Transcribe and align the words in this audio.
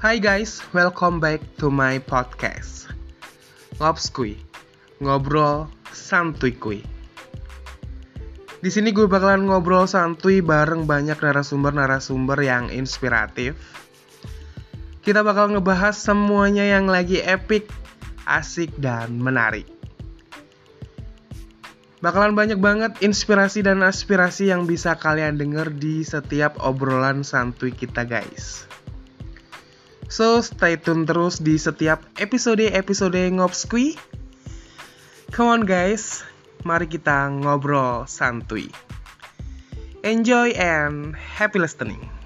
Hai 0.00 0.16
guys, 0.16 0.64
welcome 0.72 1.20
back 1.20 1.44
to 1.60 1.68
my 1.68 2.00
podcast. 2.00 2.88
Ngobskui, 3.76 4.32
ngobrol 4.96 5.68
santuy 5.92 6.56
kui. 6.56 6.80
Di 8.64 8.72
sini 8.72 8.96
gue 8.96 9.04
bakalan 9.04 9.44
ngobrol 9.44 9.84
santuy 9.84 10.40
bareng 10.40 10.88
banyak 10.88 11.20
narasumber-narasumber 11.20 12.40
yang 12.40 12.72
inspiratif. 12.72 13.60
Kita 15.04 15.20
bakal 15.20 15.52
ngebahas 15.52 16.00
semuanya 16.00 16.64
yang 16.64 16.88
lagi 16.88 17.20
epic, 17.20 17.68
asik, 18.24 18.72
dan 18.80 19.20
menarik. 19.20 19.68
Bakalan 22.00 22.32
banyak 22.32 22.56
banget 22.56 23.04
inspirasi 23.04 23.60
dan 23.60 23.84
aspirasi 23.84 24.48
yang 24.48 24.64
bisa 24.64 24.96
kalian 24.96 25.36
denger 25.36 25.68
di 25.76 26.00
setiap 26.08 26.56
obrolan 26.64 27.20
santuy 27.20 27.68
kita 27.68 28.08
guys. 28.08 28.64
So 30.10 30.42
stay 30.42 30.74
tune 30.74 31.06
terus 31.06 31.38
di 31.38 31.54
setiap 31.54 32.02
episode-episode 32.18 33.30
Ngobskui. 33.30 33.94
Come 35.30 35.48
on 35.54 35.62
guys, 35.62 36.26
mari 36.66 36.90
kita 36.90 37.30
ngobrol 37.30 38.10
santuy. 38.10 38.66
Enjoy 40.02 40.50
and 40.58 41.14
happy 41.14 41.62
listening. 41.62 42.19